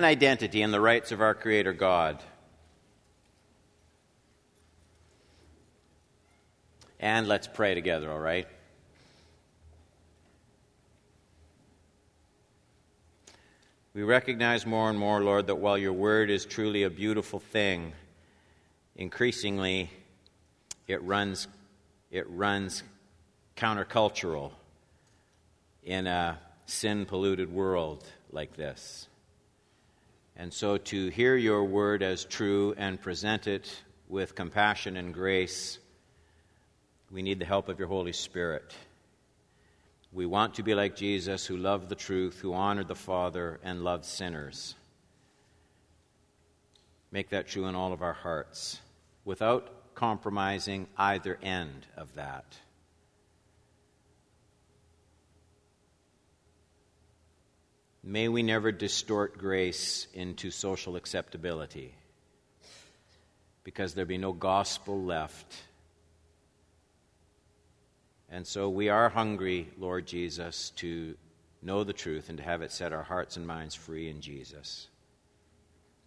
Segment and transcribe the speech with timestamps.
[0.00, 2.22] human identity and the rights of our Creator God.
[6.98, 8.46] And let's pray together, all right?
[13.92, 17.92] We recognize more and more, Lord, that while your word is truly a beautiful thing,
[18.96, 19.90] increasingly
[20.88, 21.46] it runs,
[22.10, 22.84] it runs
[23.54, 24.52] countercultural
[25.84, 29.09] in a sin polluted world like this.
[30.40, 33.70] And so to hear your word as true and present it
[34.08, 35.78] with compassion and grace,
[37.10, 38.74] we need the help of your Holy Spirit.
[40.14, 43.84] We want to be like Jesus, who loved the truth, who honored the Father, and
[43.84, 44.76] loved sinners.
[47.12, 48.80] Make that true in all of our hearts
[49.26, 52.46] without compromising either end of that.
[58.02, 61.94] May we never distort grace into social acceptability
[63.64, 65.54] because there be no gospel left
[68.30, 71.16] and so we are hungry, Lord Jesus, to
[71.62, 74.86] know the truth and to have it set our hearts and minds free in Jesus.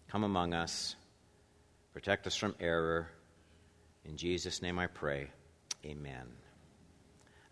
[0.07, 0.95] Come among us,
[1.93, 3.09] protect us from error.
[4.05, 5.31] In Jesus' name I pray.
[5.85, 6.25] Amen.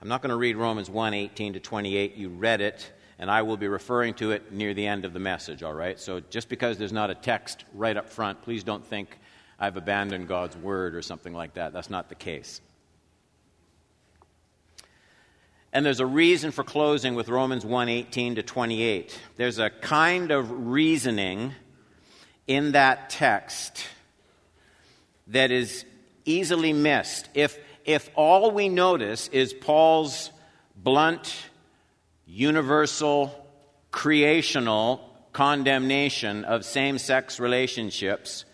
[0.02, 2.16] I'm not going to read Romans 1 18 to 28.
[2.16, 2.92] You read it,
[3.22, 6.00] and I will be referring to it near the end of the message, all right?
[6.00, 9.20] So just because there's not a text right up front, please don't think
[9.60, 11.72] I've abandoned God's word or something like that.
[11.72, 12.62] That's not the case.
[15.72, 19.18] And there's a reason for closing with Romans 1:18 to 28.
[19.38, 21.54] There's a kind of reasoning
[22.48, 23.86] in that text
[25.28, 25.86] that is
[26.26, 27.30] easily missed.
[27.36, 30.32] If if all we notice is Paul's
[30.76, 31.51] blunt,
[32.32, 33.30] universal,
[33.92, 38.46] creational condemnation of same sex relationships,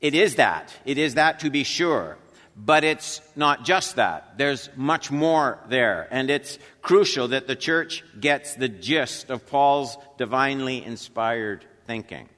[0.00, 0.70] it is that.
[0.84, 2.18] It is that to be sure.
[2.56, 4.36] But it's not just that.
[4.36, 6.06] There's much more there.
[6.10, 12.28] And it's crucial that the church gets the gist of Paul's divinely inspired thinking.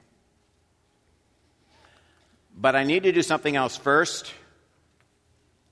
[2.57, 4.33] But I need to do something else first.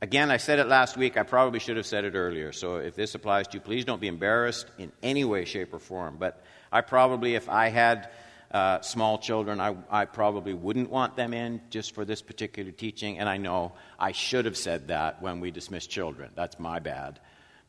[0.05, 1.17] Again, I said it last week.
[1.17, 2.51] I probably should have said it earlier.
[2.51, 5.79] So if this applies to you, please don't be embarrassed in any way, shape, or
[5.79, 6.17] form.
[6.19, 8.11] But I probably, if I had
[8.51, 13.17] uh, small children, I, I probably wouldn't want them in just for this particular teaching.
[13.17, 16.29] And I know I should have said that when we dismissed children.
[16.35, 17.19] That's my bad.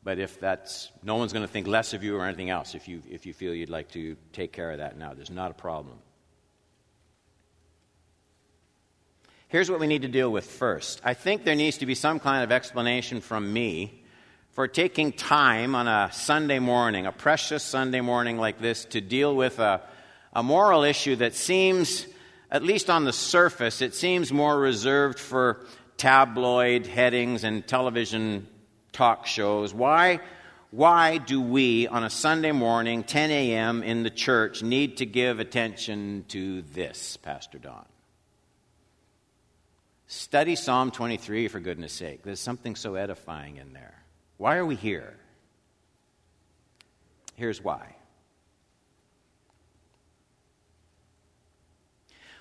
[0.04, 2.86] But if that's, no one's going to think less of you or anything else if
[2.86, 5.14] you, if you feel you'd like to take care of that now.
[5.14, 6.00] There's not a problem.
[9.48, 11.00] Here's what we need to deal with first.
[11.04, 14.02] I think there needs to be some kind of explanation from me
[14.52, 19.36] for taking time on a Sunday morning, a precious Sunday morning like this, to deal
[19.36, 19.82] with a
[20.36, 22.06] a moral issue that seems,
[22.50, 25.64] at least on the surface, it seems more reserved for
[25.96, 28.46] tabloid headings and television
[28.92, 29.72] talk shows.
[29.72, 30.20] Why,
[30.72, 33.82] why do we, on a Sunday morning, 10 a.m.
[33.82, 37.86] in the church, need to give attention to this, Pastor Don?
[40.08, 42.22] Study Psalm 23, for goodness sake.
[42.22, 43.94] There's something so edifying in there.
[44.36, 45.14] Why are we here?
[47.34, 47.96] Here's why.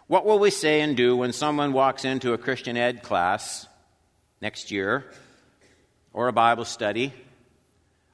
[0.07, 3.67] What will we say and do when someone walks into a Christian ed class
[4.41, 5.03] next year,
[6.13, 7.13] or a Bible study,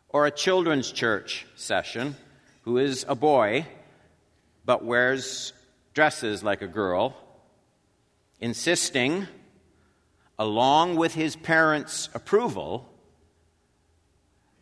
[0.07, 2.15] or a children's church session
[2.61, 3.65] who is a boy
[4.63, 5.51] but wears
[5.93, 7.17] dresses like a girl,
[8.39, 9.27] insisting,
[10.41, 12.89] along with his parents' approval,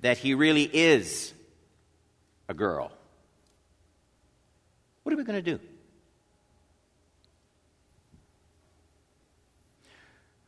[0.01, 1.33] that he really is
[2.49, 2.91] a girl?
[5.03, 5.59] What are we going to do?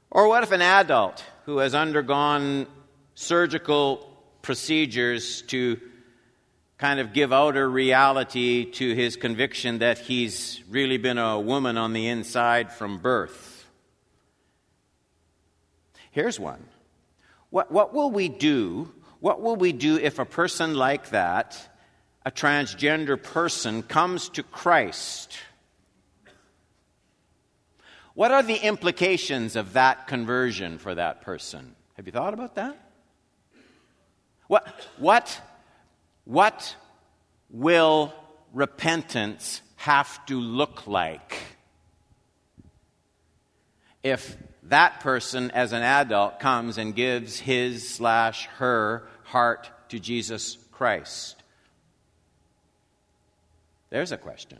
[0.09, 2.67] Or what if an adult who has undergone
[3.15, 4.05] surgical
[4.41, 5.79] procedures to
[6.77, 11.93] kind of give outer reality to his conviction that he's really been a woman on
[11.93, 13.50] the inside from birth?
[16.11, 16.63] Here's one.
[17.49, 18.91] What, what will we do?
[19.19, 21.57] What will we do if a person like that,
[22.25, 25.37] a transgender person, comes to Christ?
[28.13, 31.75] What are the implications of that conversion for that person?
[31.95, 32.77] Have you thought about that?
[34.47, 34.67] What,
[34.97, 35.41] what,
[36.25, 36.75] what
[37.49, 38.13] will
[38.53, 41.37] repentance have to look like
[44.03, 44.35] if
[44.71, 51.41] that person as an adult comes and gives his slash her heart to Jesus Christ?
[53.89, 54.59] There's a question.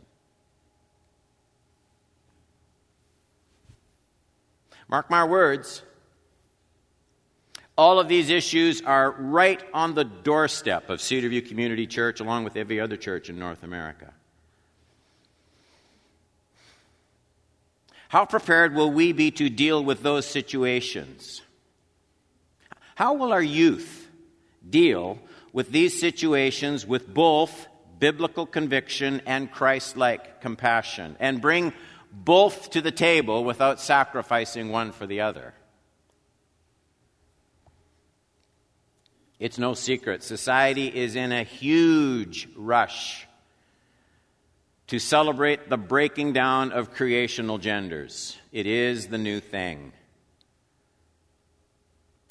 [4.88, 5.82] Mark my words.
[7.78, 12.56] All of these issues are right on the doorstep of Cedarview Community Church, along with
[12.56, 14.12] every other church in North America.
[18.12, 21.40] How prepared will we be to deal with those situations?
[22.94, 24.06] How will our youth
[24.68, 25.18] deal
[25.54, 27.68] with these situations with both
[27.98, 31.72] biblical conviction and Christ like compassion and bring
[32.12, 35.54] both to the table without sacrificing one for the other?
[39.38, 40.22] It's no secret.
[40.22, 43.26] Society is in a huge rush
[44.88, 48.36] to celebrate the breaking down of creational genders.
[48.52, 49.92] It is the new thing.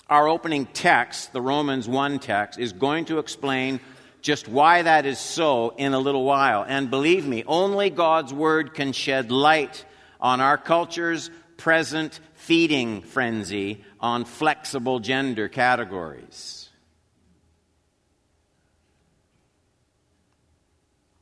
[0.09, 3.79] Our opening text, the Romans 1 text, is going to explain
[4.21, 6.65] just why that is so in a little while.
[6.67, 9.85] And believe me, only God's Word can shed light
[10.19, 16.69] on our culture's present feeding frenzy on flexible gender categories.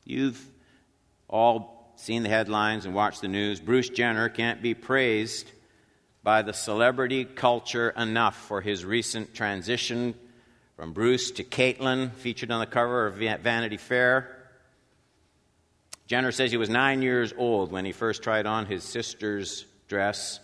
[0.03, 0.48] You've
[1.29, 3.59] all seen the headlines and watched the news.
[3.59, 5.51] Bruce Jenner can't be praised
[6.23, 10.15] by the celebrity culture enough for his recent transition
[10.75, 14.35] from Bruce to Caitlyn, featured on the cover of Vanity Fair.
[16.07, 20.39] Jenner says he was nine years old when he first tried on his sister's dress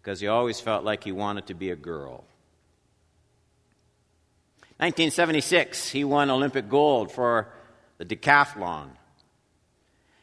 [0.00, 2.24] because he always felt like he wanted to be a girl.
[4.78, 7.52] 1976, he won Olympic gold for
[7.98, 8.88] the decathlon.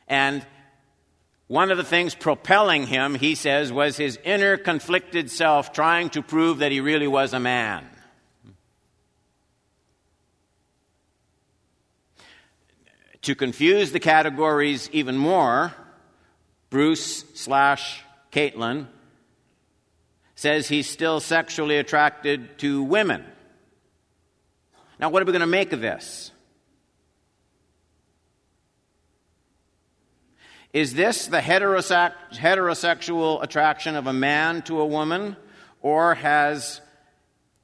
[0.08, 0.46] And
[1.48, 6.22] one of the things propelling him, he says, was his inner conflicted self trying to
[6.22, 7.88] prove that he really was a man.
[13.24, 15.74] To confuse the categories even more,
[16.70, 18.88] Bruce slash Caitlyn
[20.36, 23.26] says he's still sexually attracted to women.
[25.00, 26.32] Now, what are we going to make of this?
[30.78, 35.36] Is this the heterosexual attraction of a man to a woman,
[35.82, 36.82] or has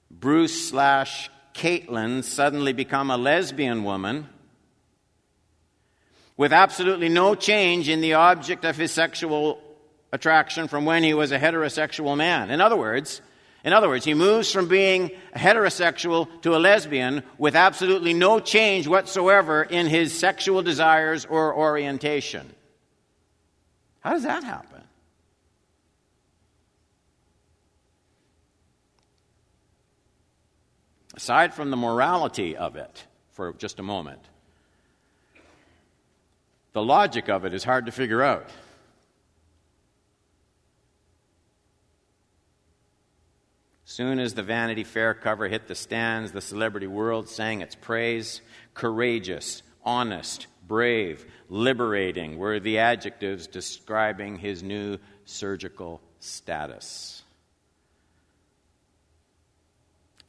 [0.10, 4.28] Bruce slash Caitlyn suddenly become a lesbian woman
[6.38, 9.62] with absolutely no change in the object of his sexual
[10.12, 12.50] attraction from when he was a heterosexual man?
[12.50, 13.22] In other words,
[13.64, 18.40] in other words, he moves from being a heterosexual to a lesbian with absolutely no
[18.40, 22.56] change whatsoever in his sexual desires or orientation.
[24.04, 24.82] How does that happen?
[31.16, 34.20] Aside from the morality of it, for just a moment,
[36.74, 38.50] the logic of it is hard to figure out.
[43.86, 48.42] Soon as the Vanity Fair cover hit the stands, the celebrity world sang its praise.
[48.74, 57.24] Courageous, honest, brave, liberating were the adjectives describing his new surgical status.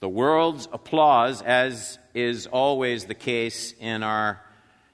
[0.01, 4.41] The world's applause, as is always the case in our,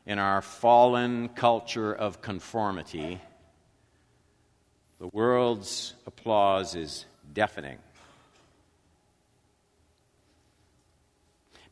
[0.06, 3.20] in our fallen culture of conformity,
[5.00, 7.78] the world's applause is deafening.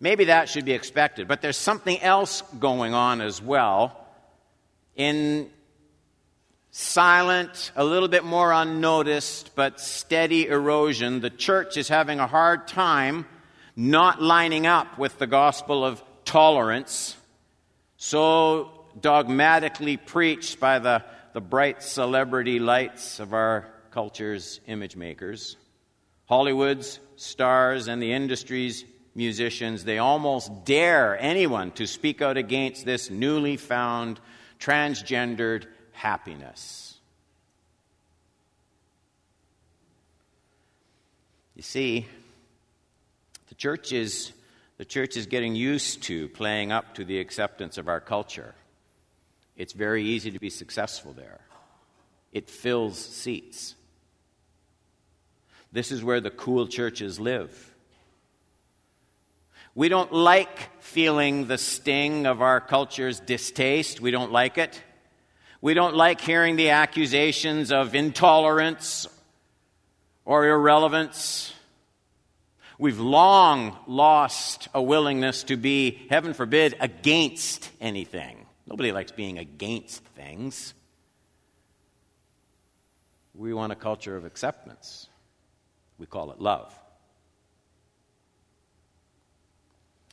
[0.01, 4.07] Maybe that should be expected, but there's something else going on as well.
[4.95, 5.51] In
[6.71, 12.69] silent, a little bit more unnoticed, but steady erosion, the church is having a hard
[12.69, 13.27] time
[13.75, 17.17] not lining up with the gospel of tolerance,
[17.97, 25.57] so dogmatically preached by the, the bright celebrity lights of our culture's image makers.
[26.27, 28.85] Hollywood's stars and the industry's
[29.19, 34.19] musicians, they almost dare anyone to speak out against this newly found
[34.59, 36.97] transgendered happiness.
[41.55, 42.07] You see,
[43.49, 44.33] the church is
[44.79, 48.55] the church is getting used to playing up to the acceptance of our culture.
[49.57, 51.41] It's very easy to be successful there.
[52.33, 53.75] It fills seats.
[55.73, 57.75] This is where the cool churches live.
[59.79, 64.01] We don't like feeling the sting of our culture's distaste.
[64.01, 64.83] We don't like it.
[65.61, 69.07] We don't like hearing the accusations of intolerance
[70.25, 71.55] or irrelevance.
[72.77, 78.47] We've long lost a willingness to be, heaven forbid, against anything.
[78.67, 80.75] Nobody likes being against things.
[83.33, 85.09] We want a culture of acceptance.
[85.99, 86.77] We call it love.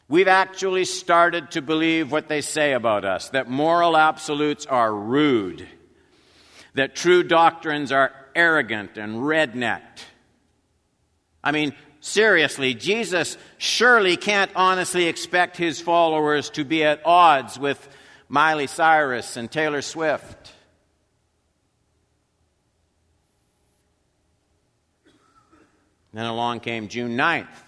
[0.08, 5.68] We've actually started to believe what they say about us that moral absolutes are rude,
[6.76, 10.04] that true doctrines are arrogant and rednecked.
[11.44, 17.88] I mean, seriously, Jesus surely can't honestly expect his followers to be at odds with
[18.30, 20.52] Miley Cyrus and Taylor Swift.
[26.14, 27.65] Then along came June 9th.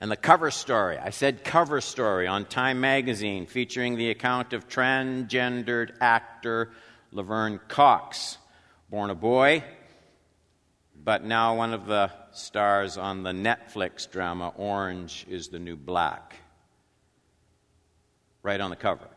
[0.00, 4.66] And the cover story, I said cover story on Time magazine featuring the account of
[4.66, 6.70] transgendered actor
[7.12, 8.38] Laverne Cox,
[8.88, 9.62] born a boy,
[11.04, 16.36] but now one of the stars on the Netflix drama Orange is the New Black.
[18.42, 19.08] Right on the cover.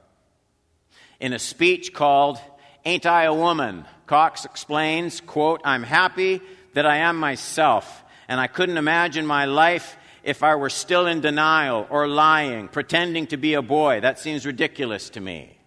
[1.22, 2.40] In a speech called
[2.84, 3.86] Ain't I a Woman?
[4.06, 6.42] Cox explains, quote, I'm happy
[6.74, 11.22] that I am myself, and I couldn't imagine my life if I were still in
[11.22, 14.00] denial or lying, pretending to be a boy.
[14.00, 15.58] That seems ridiculous to me.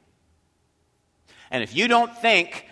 [1.51, 2.67] And if you don't think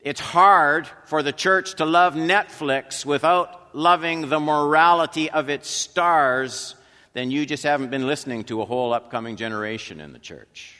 [0.00, 6.74] it's hard for the church to love Netflix without loving the morality of its stars,
[7.12, 10.74] then you just haven't been listening to a whole upcoming generation in the church.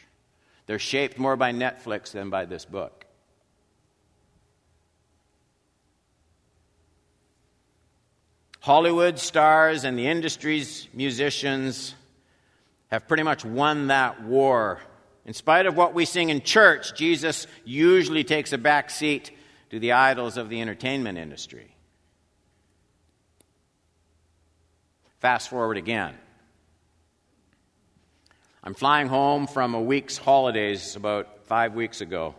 [0.67, 3.05] They're shaped more by Netflix than by this book.
[8.68, 11.94] Hollywood stars and the industry's musicians
[12.88, 14.78] have pretty much won that war.
[15.25, 19.30] In spite of what we sing in church, Jesus usually takes a back seat
[19.70, 21.75] to the idols of the entertainment industry.
[25.20, 26.12] Fast forward again.
[28.62, 32.34] I'm flying home from a week's holidays about five weeks ago.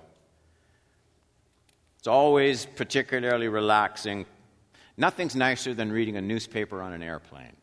[1.98, 4.28] It's always particularly relaxing
[5.00, 7.56] Nothing's nicer than reading a newspaper on an airplane.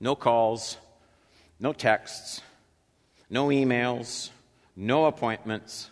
[0.00, 0.78] No calls,
[1.60, 2.40] no texts,
[3.28, 4.30] no emails,
[4.74, 5.90] no appointments.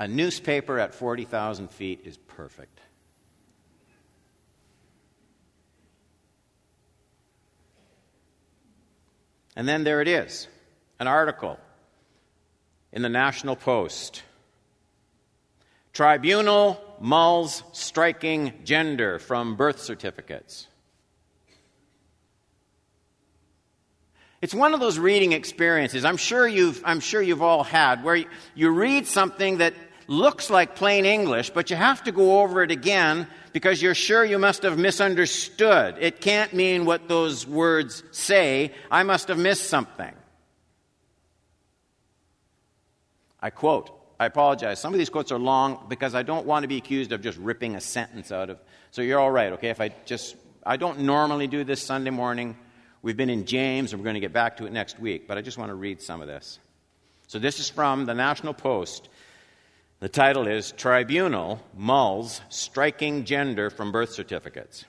[0.00, 2.80] A newspaper at 40,000 feet is perfect.
[9.54, 10.48] And then there it is
[10.98, 11.60] an article
[12.92, 14.24] in the National Post
[15.98, 20.68] Tribunal mulls striking gender from birth certificates.
[24.40, 28.24] It's one of those reading experiences I'm sure you've, I'm sure you've all had where
[28.54, 29.74] you, read something that
[30.06, 34.24] looks like plain English, but you have to go over it again because you're sure
[34.24, 35.96] you must have misunderstood.
[35.98, 38.72] It can't mean what those words say.
[38.88, 40.14] I must have missed something.
[43.42, 44.80] I quote I apologize.
[44.80, 47.38] Some of these quotes are long because I don't want to be accused of just
[47.38, 48.58] ripping a sentence out of.
[48.90, 49.68] So you're all right, okay?
[49.68, 50.34] If I just,
[50.66, 52.56] I don't normally do this Sunday morning.
[53.00, 55.38] We've been in James, and we're going to get back to it next week, but
[55.38, 56.58] I just want to read some of this.
[57.28, 59.08] So this is from the National Post.
[60.00, 64.84] The title is Tribunal Mulls Striking Gender from Birth Certificates.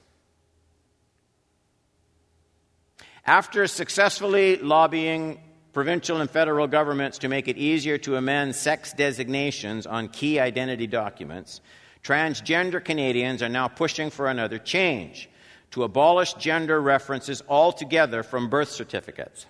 [3.25, 5.39] After successfully lobbying
[5.73, 10.88] provincial and federal governments to make it easier to amend sex designations on key identity
[10.88, 11.61] documents,
[12.03, 15.29] transgender Canadians are now pushing for another change
[15.71, 19.45] to abolish gender references altogether from birth certificates.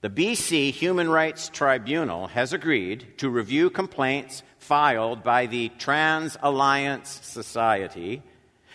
[0.00, 7.20] The BC Human Rights Tribunal has agreed to review complaints filed by the Trans Alliance
[7.22, 8.22] Society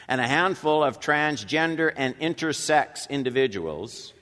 [0.08, 4.14] and a handful of transgender and intersex individuals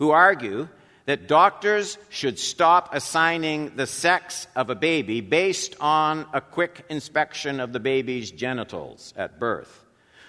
[0.00, 0.66] who argue
[1.04, 7.60] that doctors should stop assigning the sex of a baby based on a quick inspection
[7.60, 9.84] of the baby's genitals at birth.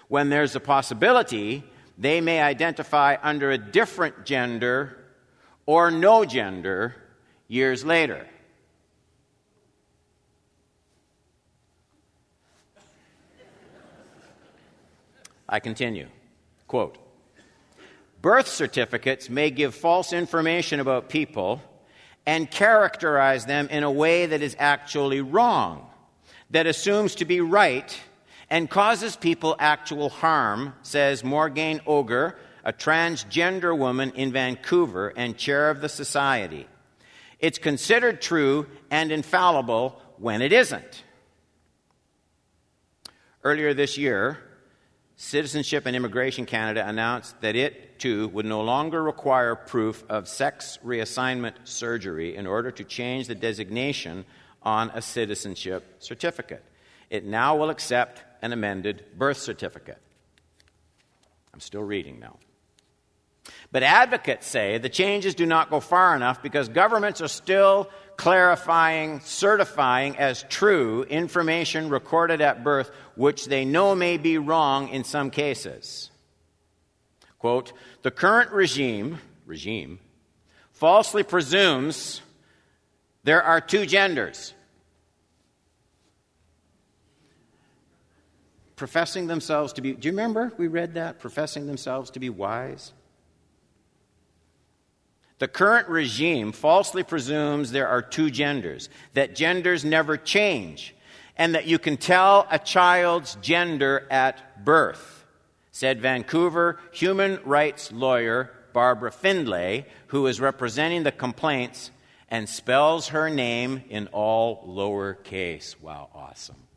[0.10, 1.63] When there's a possibility,
[1.98, 4.98] they may identify under a different gender
[5.66, 6.94] or no gender
[7.48, 8.28] years later.
[15.48, 16.08] I continue.
[16.68, 17.00] Quote
[18.22, 21.62] Birth certificates may give false information about people
[22.25, 25.88] and characterize them in a way that is actually wrong,
[26.51, 28.00] that assumes to be right
[28.48, 35.72] and causes people actual harm, says Morgane Oger, a transgender woman in Vancouver and chair
[35.72, 36.68] of the society.
[37.40, 41.04] It's considered true and infallible when it isn't.
[43.44, 44.38] Earlier this year,
[45.22, 50.80] Citizenship and Immigration Canada announced that it, too, would no longer require proof of sex
[50.84, 54.25] reassignment surgery in order to change the designation
[54.63, 56.66] on a citizenship certificate.
[57.12, 60.00] It now will accept an amended birth certificate.
[61.54, 62.38] I'm still reading now.
[63.72, 69.20] But advocates say the changes do not go far enough because governments are still clarifying,
[69.22, 75.32] certifying as true information recorded at birth, which they know may be wrong in some
[75.32, 76.12] cases.
[77.40, 77.74] Quote,
[78.04, 79.98] the current regime, regime,
[80.72, 82.22] falsely presumes
[83.24, 84.54] there are two genders.
[88.75, 91.18] Professing themselves to be, do you remember we read that?
[91.18, 92.94] Professing themselves to be wise?
[95.41, 100.93] The current regime falsely presumes there are two genders, that genders never change,
[101.36, 105.25] and that you can tell a child's gender at birth,
[105.71, 111.89] said Vancouver human rights lawyer Barbara Findlay, who is representing the complaints
[112.29, 115.75] and spells her name in all lowercase.
[115.81, 116.67] Wow, awesome.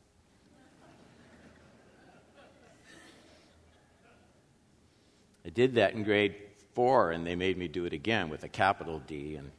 [5.44, 6.43] I did that in grade
[6.74, 9.36] four, and they made me do it again with a capital D.
[9.36, 9.50] And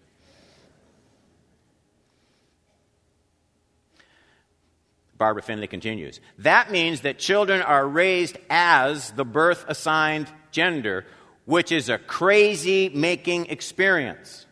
[5.18, 6.20] Barbara Findlay continues.
[6.40, 11.06] That means that children are raised as the birth assigned gender,
[11.46, 14.46] which is a crazy making experience.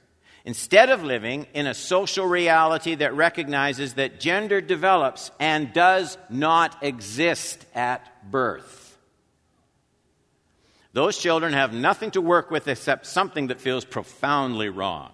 [0.46, 6.84] Instead of living in a social reality that recognizes that gender develops and does not
[6.84, 8.92] exist at birth.
[10.93, 15.12] Those children have nothing to work with except something that feels profoundly wrong.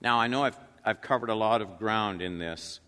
[0.00, 2.80] Now, I know I've, I've covered a lot of ground in this.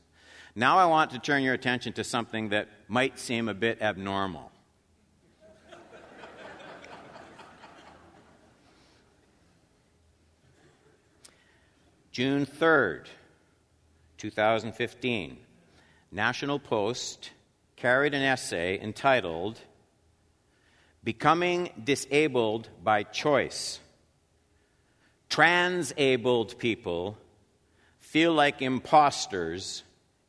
[0.55, 4.51] Now, I want to turn your attention to something that might seem a bit abnormal.
[12.11, 13.07] June 3rd,
[14.17, 15.37] 2015,
[16.11, 17.31] National Post
[17.79, 19.61] carried an essay entitled
[21.05, 23.79] Becoming Disabled by Choice.
[25.29, 27.17] Transabled people
[28.01, 29.85] feel like imposters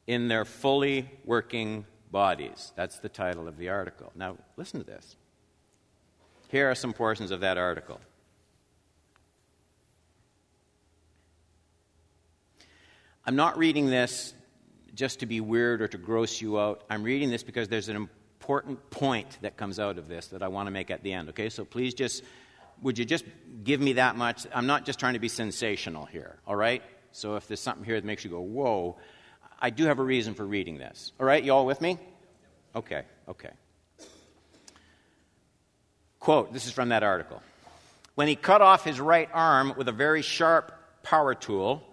[0.05, 2.71] in their fully working bodies.
[2.75, 4.11] That's the title of the article.
[4.15, 5.15] Now, listen to this.
[6.49, 7.99] Here are some portions of that article.
[13.25, 14.35] I'm not reading this
[14.99, 16.83] just to be weird or to gross you out.
[16.89, 20.49] I'm reading this because there's an important point that comes out of this that I
[20.49, 21.47] want to make at the end, okay?
[21.47, 22.21] So please just,
[22.81, 23.23] would you just
[23.63, 24.45] give me that much?
[24.53, 26.83] I'm not just trying to be sensational here, all right?
[27.13, 28.97] So if there's something here that makes you go, whoa,
[29.57, 31.13] I do have a reason for reading this.
[31.17, 31.97] All right, you all with me?
[32.75, 33.51] Okay, okay.
[36.19, 37.41] Quote, this is from that article.
[38.15, 41.88] When he cut off his right arm with a very sharp power tool,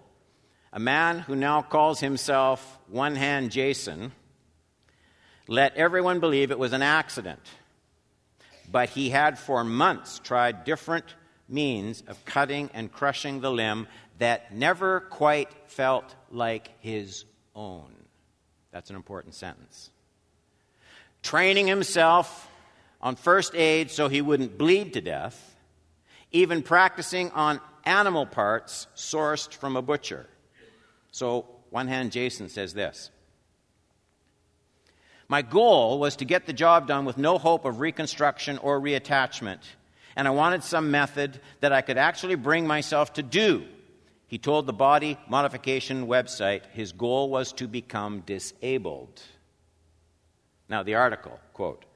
[0.76, 4.12] a man who now calls himself One Hand Jason,
[5.48, 7.40] let everyone believe it was an accident.
[8.70, 11.06] But he had for months tried different
[11.48, 17.90] means of cutting and crushing the limb that never quite felt like his own.
[18.70, 19.88] That's an important sentence.
[21.22, 22.50] Training himself
[23.00, 25.56] on first aid so he wouldn't bleed to death,
[26.32, 30.26] even practicing on animal parts sourced from a butcher.
[31.16, 33.11] So, one hand, Jason says this
[35.29, 39.61] My goal was to get the job done with no hope of reconstruction or reattachment,
[40.14, 43.64] and I wanted some method that I could actually bring myself to do.
[44.26, 49.22] He told the body modification website his goal was to become disabled.
[50.68, 51.87] Now, the article, quote,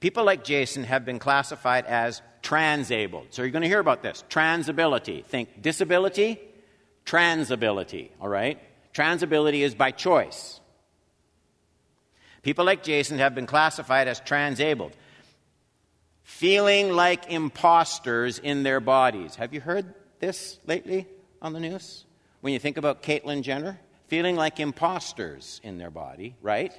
[0.00, 3.28] People like Jason have been classified as transabled.
[3.30, 4.24] So you're going to hear about this.
[4.28, 5.24] Transability.
[5.24, 6.40] Think disability,
[7.06, 8.60] transability, all right?
[8.92, 10.60] Transability is by choice.
[12.42, 14.92] People like Jason have been classified as transabled,
[16.22, 19.36] feeling like imposters in their bodies.
[19.36, 21.06] Have you heard this lately
[21.40, 22.04] on the news?
[22.40, 26.72] When you think about Caitlyn Jenner, feeling like imposters in their body, right?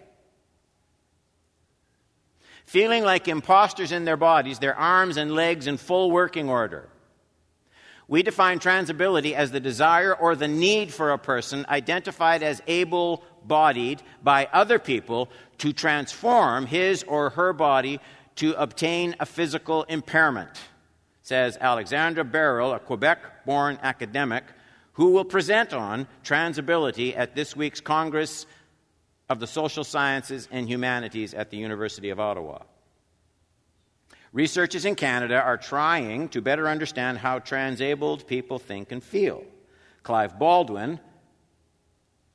[2.65, 6.89] Feeling like imposters in their bodies, their arms and legs in full working order.
[8.07, 13.23] We define transability as the desire or the need for a person identified as able
[13.45, 17.99] bodied by other people to transform his or her body
[18.37, 20.51] to obtain a physical impairment,
[21.21, 24.45] says Alexandre Baril, a Quebec born academic
[24.93, 28.45] who will present on transability at this week's Congress
[29.29, 32.59] of the Social Sciences and Humanities at the University of Ottawa.
[34.37, 39.43] Researchers in Canada are trying to better understand how transabled people think and feel.
[40.03, 40.99] Clive Baldwin,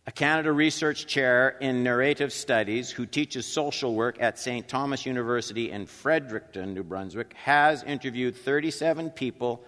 [0.08, 4.66] a Canada Research Chair in Narrative Studies who teaches social work at St.
[4.66, 9.62] Thomas University in Fredericton, New Brunswick, has interviewed 37 people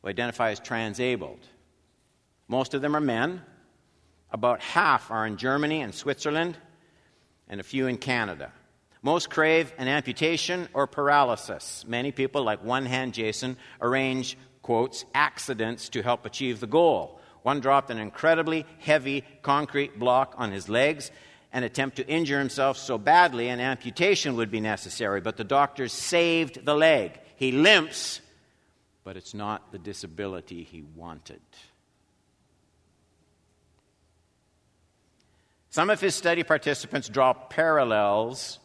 [0.00, 1.46] who identify as transabled.
[2.48, 3.42] Most of them are men.
[4.30, 6.56] About half are in Germany and Switzerland,
[7.50, 8.50] and a few in Canada.
[9.02, 11.84] Most crave an amputation or paralysis.
[11.86, 17.20] Many people, like one hand Jason, arrange, quotes, accidents to help achieve the goal.
[17.42, 21.10] One dropped an incredibly heavy concrete block on his legs
[21.52, 25.92] and attempt to injure himself so badly an amputation would be necessary, but the doctors
[25.92, 27.18] saved the leg.
[27.36, 28.20] He limps,
[29.04, 31.40] but it's not the disability he wanted.
[35.70, 38.58] Some of his study participants draw parallels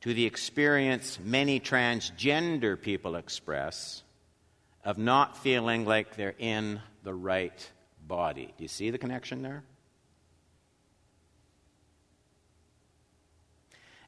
[0.00, 4.02] to the experience many transgender people express
[4.84, 7.70] of not feeling like they're in the right
[8.06, 8.52] body.
[8.56, 9.62] Do you see the connection there?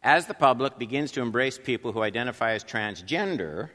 [0.03, 3.69] As the public begins to embrace people who identify as transgender,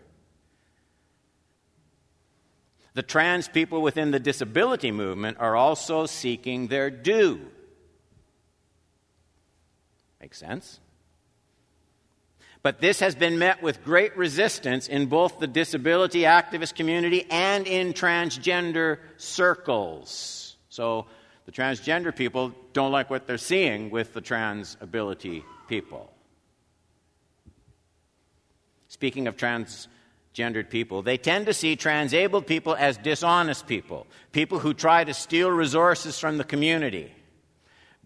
[2.95, 7.39] the trans people within the disability movement are also seeking their due.
[10.19, 10.79] Makes sense?
[12.67, 17.65] But this has been met with great resistance in both the disability activist community and
[17.65, 20.57] in transgender circles.
[20.67, 21.05] So
[21.45, 26.11] the transgender people don't like what they're seeing with the trans ability people.
[28.89, 34.73] Speaking of transgendered people, they tend to see transabled people as dishonest people, people who
[34.73, 37.13] try to steal resources from the community.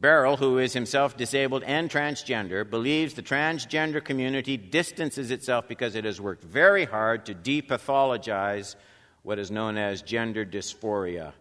[0.02, 6.06] Baril, who is himself disabled and transgender, believes the transgender community distances itself because it
[6.06, 8.76] has worked very hard to depathologize
[9.22, 11.34] what is known as gender dysphoria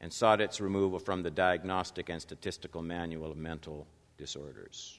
[0.00, 3.86] and sought its removal from the Diagnostic and Statistical Manual of Mental
[4.16, 4.98] Disorders.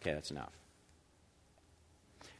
[0.00, 0.52] Okay, that's enough.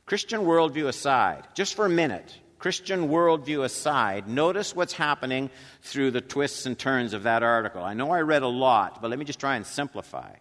[0.07, 5.51] Christian worldview aside, just for a minute, Christian worldview aside, notice what's happening
[5.83, 7.85] through the twists and turns of that article.
[7.85, 10.37] I know I read a lot, but let me just try and simplify.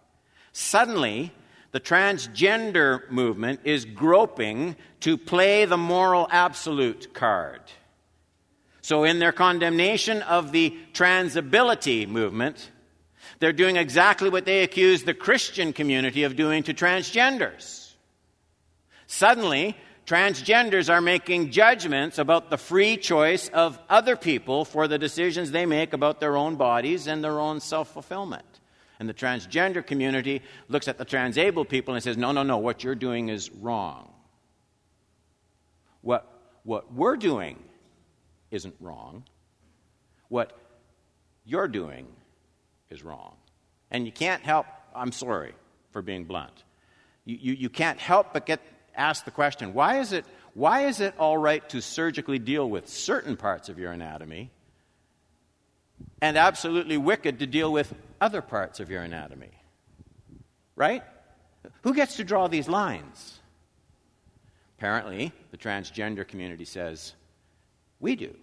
[0.52, 1.34] Suddenly,
[1.72, 7.60] the transgender movement is groping to play the moral absolute card.
[8.80, 12.70] So, in their condemnation of the transability movement,
[13.38, 17.92] they're doing exactly what they accuse the Christian community of doing to transgenders.
[19.08, 25.50] Suddenly, transgenders are making judgments about the free choice of other people for the decisions
[25.50, 28.44] they make about their own bodies and their own self fulfillment.
[29.00, 32.84] And the transgender community looks at the transabled people and says, no, no, no, what
[32.84, 34.10] you're doing is wrong.
[36.00, 36.30] What,
[36.62, 37.62] what we're doing
[38.50, 39.24] isn't wrong.
[40.28, 40.56] What
[41.44, 42.06] you're doing
[42.90, 43.36] is wrong.
[43.90, 45.54] And you can't help, I'm sorry
[45.90, 46.62] for being blunt.
[47.24, 48.60] You, you, you can't help but get
[48.96, 52.88] ask the question why is it, why is it all right to surgically deal with
[52.88, 54.50] certain parts of your anatomy
[56.20, 59.50] and absolutely wicked to deal with other parts of your anatomy?
[60.76, 61.02] Right?
[61.82, 63.40] Who gets to draw these lines?
[64.78, 67.14] Apparently, the transgender community says,
[68.00, 68.34] we do.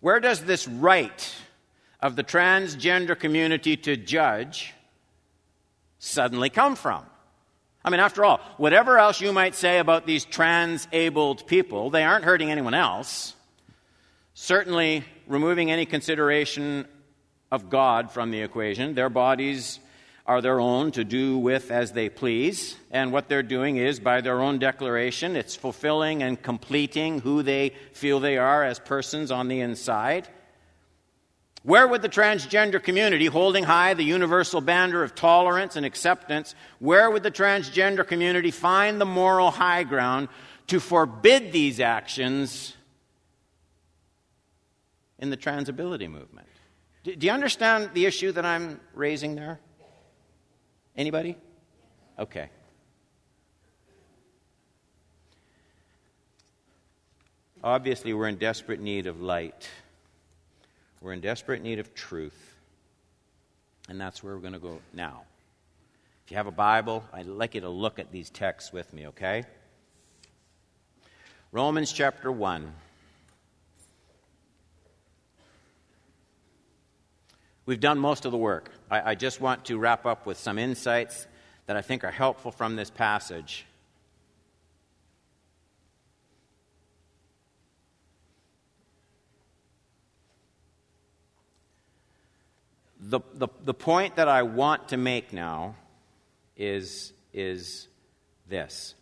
[0.00, 1.34] Where does this right
[2.00, 4.74] of the transgender community to judge
[6.02, 7.06] suddenly come from?
[7.84, 12.24] I mean, after all, whatever else you might say about these transabled people, they aren't
[12.24, 13.34] hurting anyone else.
[14.34, 16.86] Certainly, removing any consideration
[17.50, 19.78] of God from the equation, their bodies
[20.26, 22.76] are their own to do with as they please.
[22.90, 27.74] And what they're doing is, by their own declaration, it's fulfilling and completing who they
[27.92, 30.28] feel they are as persons on the inside.
[31.64, 37.08] Where would the transgender community, holding high the universal banner of tolerance and acceptance, where
[37.08, 40.28] would the transgender community find the moral high ground
[40.68, 42.76] to forbid these actions
[45.18, 46.48] in the transability movement?
[47.04, 49.60] Do, you understand the issue that I'm raising there?
[50.96, 51.36] Anybody?
[52.18, 52.48] Okay.
[57.62, 59.68] Obviously, we're in desperate need of light.
[61.02, 62.54] We're in desperate need of truth.
[63.88, 65.22] And that's where we're going to go now.
[66.24, 69.08] If you have a Bible, I'd like you to look at these texts with me,
[69.08, 69.44] okay?
[71.50, 72.72] Romans chapter 1.
[77.66, 78.70] We've done most of the work.
[78.88, 81.26] I, I, just want to wrap up with some insights
[81.66, 83.66] that I think are helpful from this passage.
[93.02, 95.74] The, the, the point that I want to make now
[96.56, 97.88] is, is
[98.48, 98.94] this.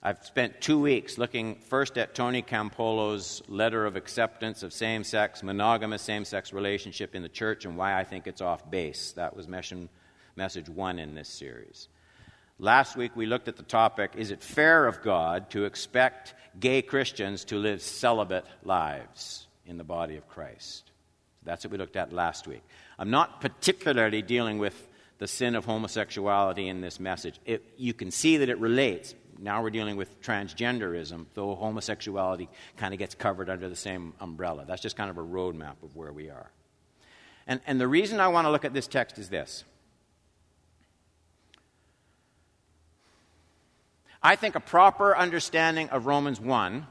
[0.00, 5.42] I've spent two weeks looking first at Tony Campolo's letter of acceptance of same sex,
[5.42, 9.12] monogamous same sex relationship in the church and why I think it's off base.
[9.12, 9.88] That was mission,
[10.36, 11.88] message one in this series.
[12.60, 16.80] Last week we looked at the topic Is it fair of God to expect gay
[16.80, 20.92] Christians to live celibate lives in the body of Christ?
[21.46, 22.62] That's what we looked at last week.
[22.98, 27.40] I'm not particularly dealing with the sin of homosexuality in this message.
[27.46, 29.14] It, you can see that it relates.
[29.38, 34.64] Now we're dealing with transgenderism, though homosexuality kind of gets covered under the same umbrella.
[34.66, 36.50] That's just kind of a roadmap of where we are.
[37.46, 39.64] And, and the reason I want to look at this text is this.
[44.22, 46.86] I think a proper understanding of Romans 1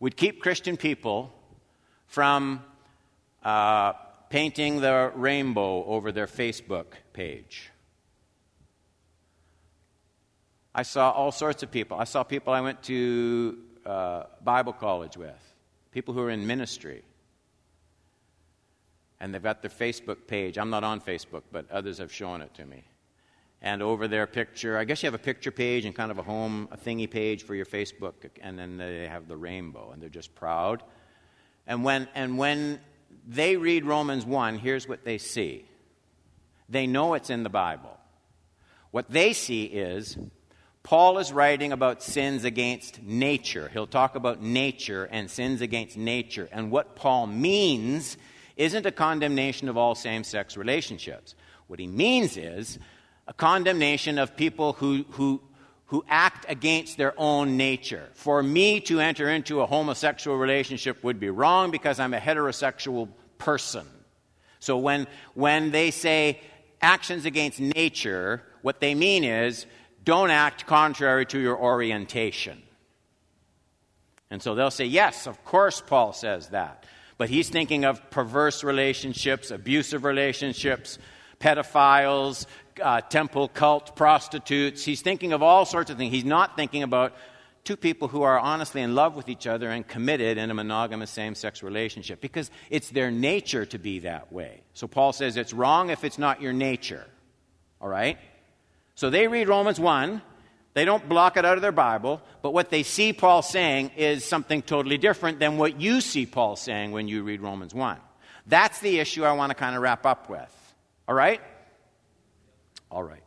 [0.00, 1.34] would keep Christian people
[2.06, 2.62] from
[3.42, 3.92] uh,
[4.30, 7.70] painting the rainbow over their Facebook page.
[10.74, 11.98] I saw all sorts of people.
[11.98, 15.54] I saw people I went to uh, Bible college with,
[15.90, 17.02] people who are in ministry.
[19.20, 20.58] And they've got their Facebook page.
[20.58, 22.84] I'm not on Facebook, but others have shown it to me.
[23.60, 26.22] And over their picture, I guess you have a picture page and kind of a
[26.22, 30.08] home, a thingy page for your Facebook, and then they have the rainbow, and they're
[30.08, 30.84] just proud.
[31.66, 32.78] And when, and when
[33.28, 35.64] they read Romans 1, here's what they see
[36.68, 37.96] they know it's in the Bible.
[38.90, 40.16] What they see is
[40.82, 43.68] Paul is writing about sins against nature.
[43.72, 46.48] He'll talk about nature and sins against nature.
[46.50, 48.16] And what Paul means
[48.56, 51.34] isn't a condemnation of all same sex relationships.
[51.66, 52.78] What he means is
[53.26, 55.42] a condemnation of people who, who,
[55.88, 58.08] who act against their own nature.
[58.14, 63.08] For me to enter into a homosexual relationship would be wrong because I'm a heterosexual
[63.38, 63.86] person.
[64.60, 66.40] So when, when they say
[66.82, 69.66] actions against nature, what they mean is
[70.04, 72.62] don't act contrary to your orientation.
[74.30, 76.84] And so they'll say, yes, of course, Paul says that.
[77.16, 80.98] But he's thinking of perverse relationships, abusive relationships,
[81.40, 82.46] pedophiles,
[82.82, 84.84] uh, temple cult prostitutes.
[84.84, 86.12] He's thinking of all sorts of things.
[86.12, 87.14] He's not thinking about
[87.64, 91.10] two people who are honestly in love with each other and committed in a monogamous
[91.10, 94.62] same sex relationship because it's their nature to be that way.
[94.74, 97.06] So Paul says it's wrong if it's not your nature.
[97.80, 98.18] All right?
[98.94, 100.22] So they read Romans 1.
[100.74, 104.24] They don't block it out of their Bible, but what they see Paul saying is
[104.24, 107.98] something totally different than what you see Paul saying when you read Romans 1.
[108.46, 110.57] That's the issue I want to kind of wrap up with.
[111.08, 111.40] All right?
[112.90, 113.22] All right.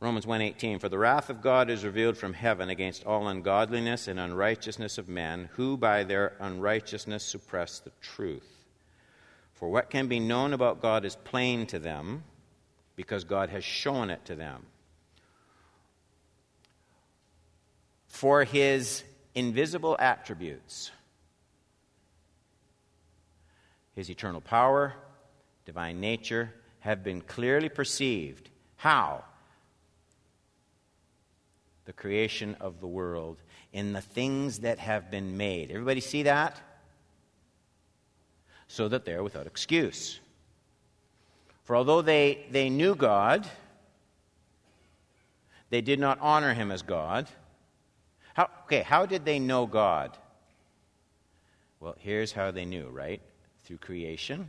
[0.00, 4.18] Romans 1:18 For the wrath of God is revealed from heaven against all ungodliness and
[4.18, 8.66] unrighteousness of men who by their unrighteousness suppress the truth.
[9.54, 12.24] For what can be known about God is plain to them
[12.96, 14.66] because God has shown it to them.
[18.06, 20.90] For his invisible attributes
[23.98, 24.94] his eternal power,
[25.66, 28.48] divine nature have been clearly perceived.
[28.76, 29.24] How?
[31.84, 33.38] The creation of the world
[33.72, 35.72] in the things that have been made.
[35.72, 36.60] Everybody see that?
[38.68, 40.20] So that they're without excuse.
[41.64, 43.48] For although they, they knew God,
[45.70, 47.26] they did not honor him as God.
[48.34, 50.16] How, okay, how did they know God?
[51.80, 53.20] Well, here's how they knew, right?
[53.68, 54.48] Through creation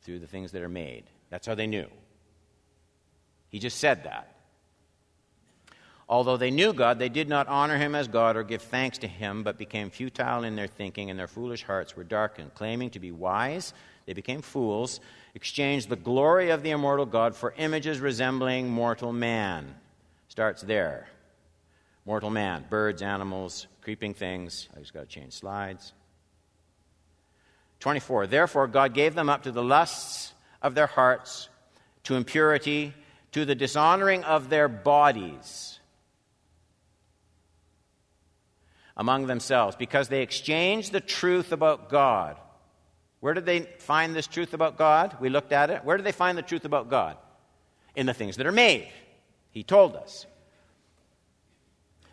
[0.00, 1.04] through the things that are made.
[1.28, 1.88] That's how they knew.
[3.50, 4.34] He just said that.
[6.08, 9.06] Although they knew God, they did not honor him as God or give thanks to
[9.06, 12.54] him, but became futile in their thinking, and their foolish hearts were darkened.
[12.54, 13.74] Claiming to be wise,
[14.06, 15.00] they became fools,
[15.34, 19.74] exchanged the glory of the immortal God for images resembling mortal man.
[20.28, 21.08] Starts there.
[22.06, 24.70] Mortal man, birds, animals, creeping things.
[24.74, 25.92] I just got to change slides.
[27.80, 28.26] 24.
[28.26, 31.48] Therefore, God gave them up to the lusts of their hearts,
[32.04, 32.94] to impurity,
[33.32, 35.78] to the dishonoring of their bodies
[38.96, 42.36] among themselves, because they exchanged the truth about God.
[43.20, 45.16] Where did they find this truth about God?
[45.20, 45.84] We looked at it.
[45.84, 47.16] Where did they find the truth about God?
[47.94, 48.88] In the things that are made.
[49.50, 50.26] He told us.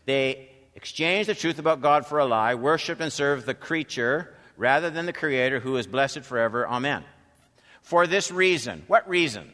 [0.06, 4.90] They exchanged the truth about God for a lie, worshiped and served the creature rather
[4.90, 6.68] than the Creator who is blessed forever.
[6.68, 7.04] Amen.
[7.82, 8.84] For this reason.
[8.88, 9.54] What reason?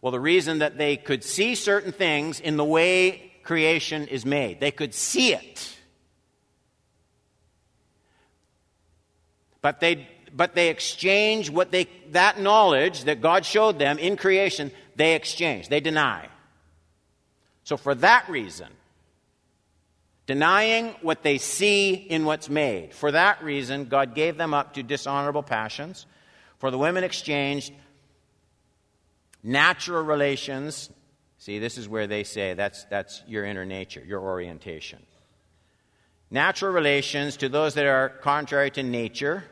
[0.00, 4.60] Well, the reason that they could see certain things in the way creation is made.
[4.60, 5.76] They could see it.
[9.62, 14.70] But they, but they exchange what they, that knowledge that God showed them in creation,
[14.94, 16.28] they exchange, they deny.
[17.64, 18.68] So for that reason,
[20.26, 24.82] denying what they see in what's made, for that reason, God gave them up to
[24.82, 26.06] dishonorable passions.
[26.58, 27.72] For the women exchanged
[29.42, 30.90] natural relations.
[31.38, 35.00] See, this is where they say that's, that's your inner nature, your orientation.
[36.30, 39.44] Natural relations to those that are contrary to nature,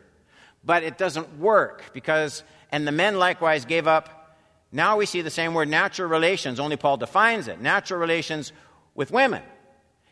[0.64, 4.37] but it doesn't work because, and the men likewise gave up.
[4.72, 7.60] Now we see the same word, natural relations, only Paul defines it.
[7.60, 8.52] Natural relations
[8.96, 9.42] with women.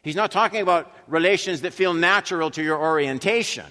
[0.03, 3.67] He's not talking about relations that feel natural to your orientation.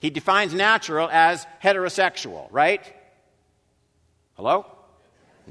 [0.00, 2.82] He defines natural as heterosexual, right?
[4.36, 4.66] Hello?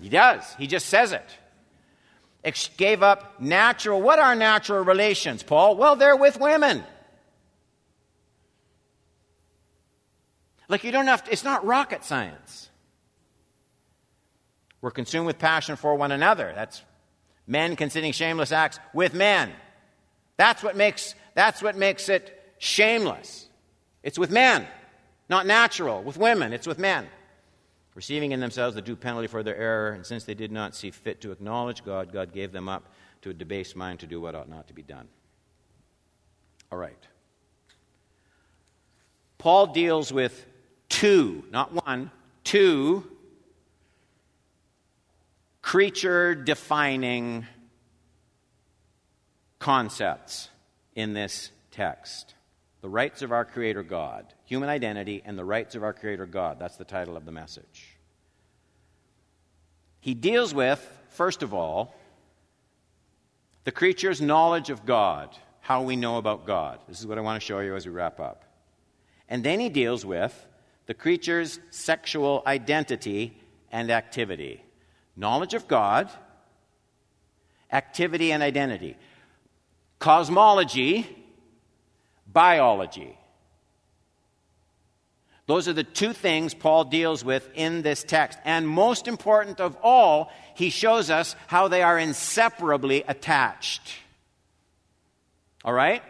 [0.02, 0.44] He does.
[0.58, 1.26] He just says it.
[2.44, 4.02] Ex- gave up natural.
[4.02, 5.76] What are natural relations, Paul?
[5.76, 6.84] Well, they're with women.
[10.70, 12.70] Like you don't have to, it's not rocket science.
[14.82, 16.52] We're consumed with passion for one another.
[16.54, 16.84] That's
[17.48, 19.52] men consenting shameless acts with men.
[20.38, 23.48] That's what makes, that's what makes it shameless.
[24.04, 24.66] It's with men,
[25.30, 26.02] not natural.
[26.04, 27.08] With women, it's with men
[27.98, 30.92] receiving in themselves the due penalty for their error, and since they did not see
[30.92, 34.36] fit to acknowledge God, God gave them up to a debased mind to do what
[34.36, 35.08] ought not to be done.
[36.72, 37.08] All right.
[39.40, 40.46] Paul deals with
[40.90, 42.12] two, not one,
[42.44, 43.04] two
[45.64, 47.48] creature defining
[49.60, 50.50] concepts
[50.96, 52.34] in this text
[52.82, 56.60] the rights of our Creator God, human identity, and the rights of our Creator God.
[56.60, 57.98] That's the title of the message.
[60.00, 61.96] He deals with, first of all,
[63.64, 66.80] the creature's knowledge of God, how we know about God.
[66.88, 68.46] This is what I want to show you as we wrap up.
[69.28, 70.46] And then he deals with
[70.86, 73.38] the creature's sexual identity
[73.72, 74.64] and activity.
[75.18, 76.10] Knowledge of God,
[77.72, 78.96] activity and identity.
[80.00, 81.08] Cosmology,
[82.32, 83.18] biology.
[85.48, 88.38] Those are the two things Paul deals with in this text.
[88.44, 93.82] And most important of all, he shows us how they are inseparably attached.
[95.64, 96.04] All right?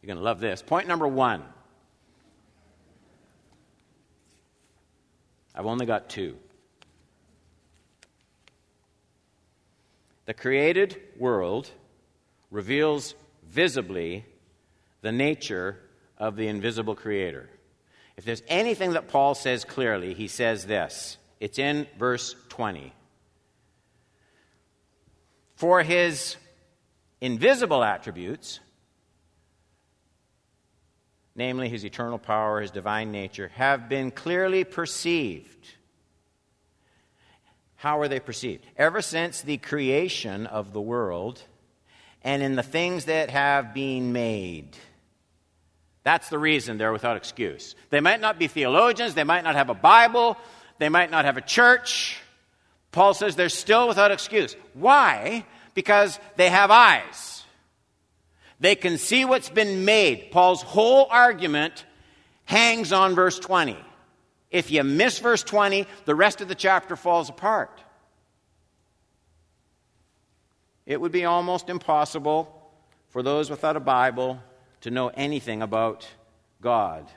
[0.00, 0.62] You're going to love this.
[0.62, 1.42] Point number one.
[5.54, 6.36] I've only got two.
[10.26, 11.70] The created world
[12.54, 13.16] reveals
[13.50, 14.24] visibly
[15.00, 15.76] the nature
[16.16, 17.50] of the invisible Creator.
[18.16, 21.18] If there's anything that Paul says clearly, he says this.
[21.40, 22.92] It's in verse 20.
[25.56, 26.36] For his
[27.20, 28.60] invisible attributes,
[31.34, 35.66] namely his eternal power, his divine nature, have been clearly perceived.
[37.74, 38.64] How are they perceived?
[38.76, 41.42] Ever since the creation of the world,
[42.24, 44.76] and in the things that have been made.
[46.02, 47.76] That's the reason they're without excuse.
[47.90, 50.36] They might not be theologians, they might not have a Bible,
[50.78, 52.18] they might not have a church.
[52.92, 54.56] Paul says they're still without excuse.
[54.72, 55.44] Why?
[55.74, 57.44] Because they have eyes.
[58.60, 60.30] They can see what's been made.
[60.30, 61.84] Paul's whole argument
[62.44, 63.76] hangs on verse 20.
[64.50, 67.83] If you miss verse 20, the rest of the chapter falls apart
[70.86, 72.70] it would be almost impossible
[73.08, 74.40] for those without a Bible
[74.82, 76.06] to know anything about
[76.60, 77.10] God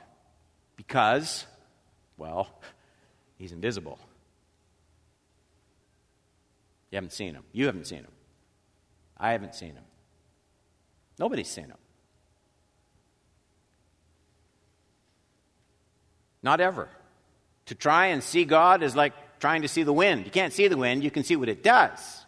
[0.76, 1.44] because,
[2.16, 2.48] well,
[3.36, 3.98] he's invisible.
[6.90, 7.44] You haven't seen him.
[7.52, 8.12] You haven't seen him.
[9.18, 9.84] I haven't seen him.
[11.18, 11.76] Nobody's seen him.
[16.42, 16.88] Not ever.
[17.66, 20.24] To try and see God is like trying to see the wind.
[20.24, 22.24] You can't see the wind, you can see what it does.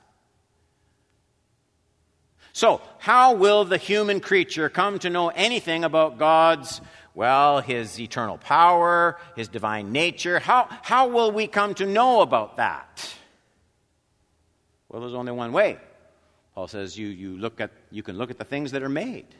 [2.60, 6.82] So, how will the human creature come to know anything about God's,
[7.14, 10.38] well, his eternal power, his divine nature?
[10.38, 13.14] How, how will we come to know about that?
[14.90, 15.78] Well, there's only one way.
[16.54, 19.34] Paul says you, you, look at, you can look at the things that are made.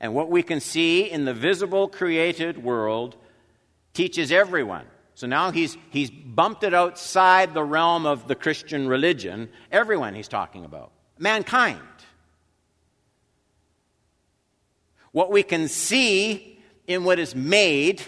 [0.00, 3.16] And what we can see in the visible created world
[3.92, 9.48] teaches everyone so now he's, he's bumped it outside the realm of the Christian religion.
[9.70, 10.90] Everyone he's talking about.
[11.18, 11.80] Mankind.
[15.12, 16.58] What we can see
[16.88, 18.02] in what is made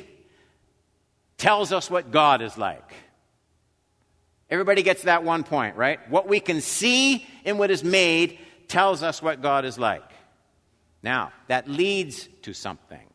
[1.38, 2.92] tells us what God is like.
[4.50, 6.00] Everybody gets that one point, right?
[6.10, 10.02] What we can see in what is made tells us what God is like.
[11.02, 13.05] Now, that leads to something.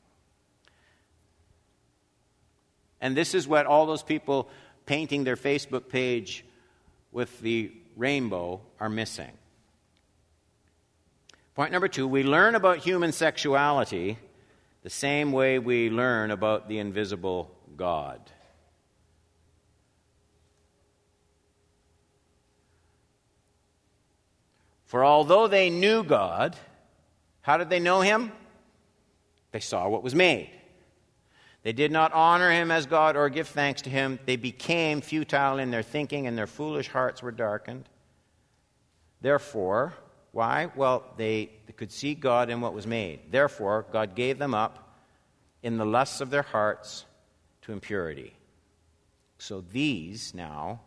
[3.02, 4.50] And this is what all those people
[4.86, 6.46] painting their Facebook page
[7.12, 9.32] with the rainbow are missing.
[11.56, 14.18] Point number two we learn about human sexuality
[14.84, 18.20] the same way we learn about the invisible God.
[24.86, 26.56] For although they knew God,
[27.42, 28.32] how did they know him?
[29.52, 30.50] They saw what was made.
[31.64, 34.20] They did not honor him as God or give thanks to him.
[34.26, 37.88] They became futile in their thinking, and their foolish hearts were darkened.
[39.22, 39.94] Therefore,
[40.32, 40.72] why?
[40.76, 43.32] Well, they could see God in what was made.
[43.32, 44.98] Therefore, God gave them up
[45.62, 47.06] in the lusts of their hearts
[47.64, 48.34] to impurity.
[49.38, 50.82] So these now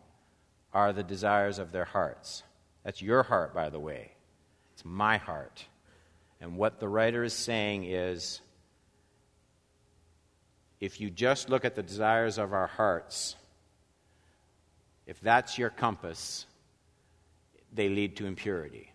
[0.73, 2.43] are the desires of their hearts.
[2.83, 4.11] That's your heart, by the way.
[4.73, 5.65] It's my heart.
[6.41, 8.41] And what the writer is saying is
[10.79, 13.35] if you just look at the desires of our hearts,
[15.05, 16.45] if that's your compass,
[17.73, 18.91] they lead to impurity.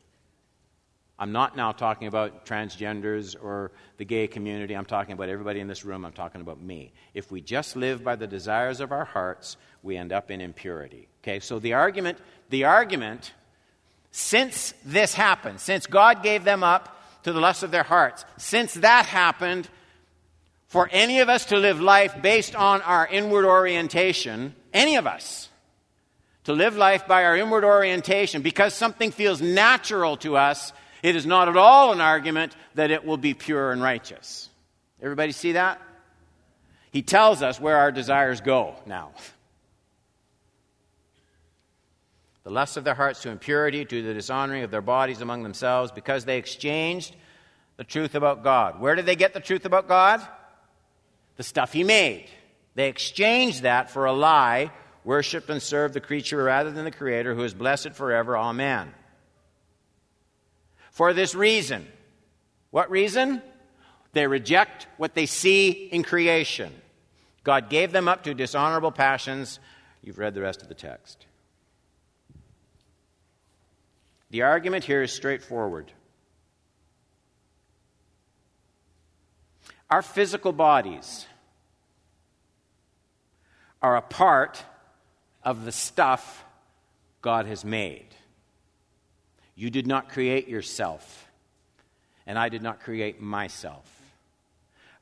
[1.18, 4.74] I'm not now talking about transgenders or the gay community.
[4.74, 6.06] I'm talking about everybody in this room.
[6.06, 6.92] I'm talking about me.
[7.12, 11.08] If we just live by the desires of our hearts, we end up in impurity.
[11.22, 12.16] Okay, so the argument,
[12.48, 13.34] the argument,
[14.10, 18.72] since this happened, since God gave them up to the lust of their hearts, since
[18.74, 19.68] that happened,
[20.70, 25.48] for any of us to live life based on our inward orientation, any of us,
[26.44, 31.26] to live life by our inward orientation because something feels natural to us, it is
[31.26, 34.48] not at all an argument that it will be pure and righteous.
[35.02, 35.82] Everybody see that?
[36.92, 39.10] He tells us where our desires go now.
[42.42, 45.92] The lust of their hearts to impurity, to the dishonoring of their bodies among themselves,
[45.92, 47.14] because they exchanged
[47.76, 48.80] the truth about God.
[48.80, 50.26] Where did they get the truth about God?
[51.40, 52.26] The stuff he made.
[52.74, 54.70] They exchanged that for a lie,
[55.04, 58.36] worshiped and served the creature rather than the Creator, who is blessed forever.
[58.36, 58.92] Amen.
[60.90, 61.88] For this reason,
[62.70, 63.40] what reason?
[64.12, 66.74] They reject what they see in creation.
[67.42, 69.60] God gave them up to dishonorable passions.
[70.02, 71.24] You've read the rest of the text.
[74.28, 75.90] The argument here is straightforward.
[79.88, 81.26] Our physical bodies
[83.82, 84.62] are a part
[85.42, 86.44] of the stuff
[87.22, 88.06] God has made.
[89.54, 91.28] You did not create yourself,
[92.26, 93.86] and I did not create myself.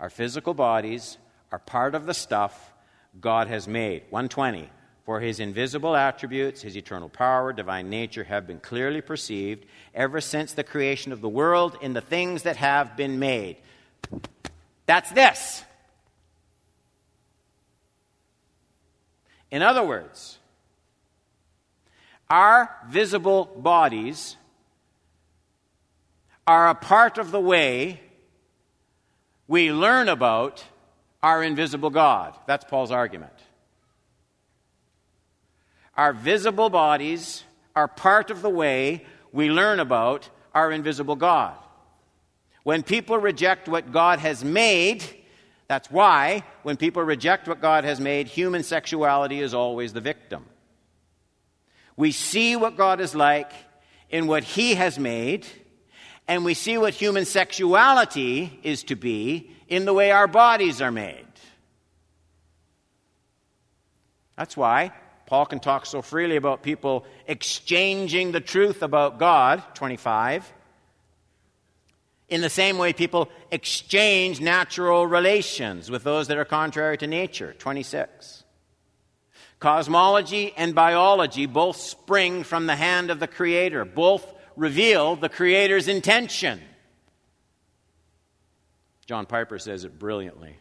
[0.00, 1.18] Our physical bodies
[1.50, 2.72] are part of the stuff
[3.20, 4.02] God has made.
[4.10, 4.70] 120.
[5.04, 9.64] For his invisible attributes, his eternal power, divine nature have been clearly perceived
[9.94, 13.56] ever since the creation of the world in the things that have been made.
[14.84, 15.64] That's this.
[19.50, 20.38] In other words,
[22.28, 24.36] our visible bodies
[26.46, 28.00] are a part of the way
[29.46, 30.64] we learn about
[31.22, 32.34] our invisible God.
[32.46, 33.32] That's Paul's argument.
[35.96, 37.44] Our visible bodies
[37.74, 41.56] are part of the way we learn about our invisible God.
[42.62, 45.02] When people reject what God has made,
[45.68, 50.46] that's why, when people reject what God has made, human sexuality is always the victim.
[51.94, 53.52] We see what God is like
[54.08, 55.46] in what He has made,
[56.26, 60.90] and we see what human sexuality is to be in the way our bodies are
[60.90, 61.26] made.
[64.36, 64.92] That's why
[65.26, 70.50] Paul can talk so freely about people exchanging the truth about God, 25,
[72.28, 77.54] in the same way, people exchange natural relations with those that are contrary to nature.
[77.54, 78.44] 26.
[79.60, 85.88] Cosmology and biology both spring from the hand of the Creator, both reveal the Creator's
[85.88, 86.60] intention.
[89.06, 90.56] John Piper says it brilliantly.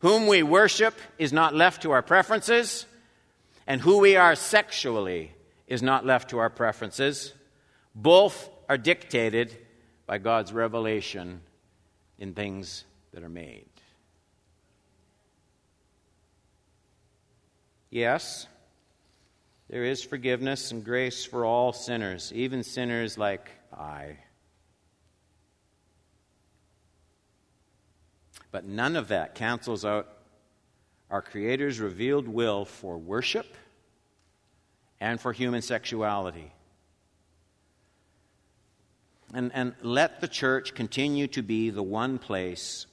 [0.00, 2.84] Whom we worship is not left to our preferences,
[3.66, 5.32] and who we are sexually
[5.66, 7.32] is not left to our preferences.
[7.94, 9.56] Both are dictated
[10.06, 11.40] by God's revelation
[12.18, 13.66] in things that are made.
[17.90, 18.46] Yes,
[19.68, 24.18] there is forgiveness and grace for all sinners, even sinners like I.
[28.52, 30.08] But none of that cancels out
[31.10, 33.46] our Creator's revealed will for worship
[35.00, 36.52] and for human sexuality.
[39.36, 42.86] And, and let the church continue to be the one place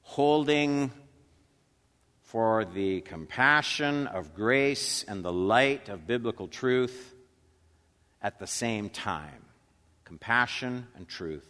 [0.00, 0.90] holding
[2.22, 7.14] for the compassion of grace and the light of biblical truth
[8.22, 9.44] at the same time.
[10.06, 11.46] Compassion and truth.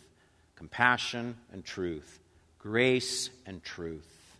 [0.56, 2.18] Compassion and truth.
[2.58, 4.36] Grace and truth.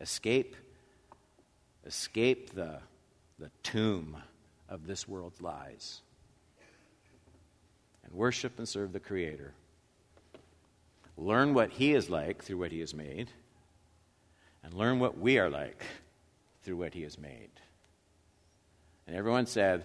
[0.00, 0.56] Escape.
[1.86, 2.80] Escape the,
[3.38, 4.16] the tomb
[4.68, 6.00] of this world's lies.
[8.16, 9.52] Worship and serve the Creator.
[11.18, 13.30] Learn what He is like through what He has made,
[14.64, 15.84] and learn what we are like
[16.62, 17.50] through what He has made.
[19.06, 19.84] And everyone said,